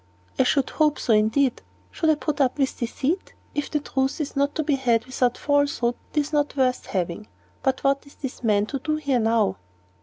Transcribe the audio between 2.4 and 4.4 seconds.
up with deceit? If the truth is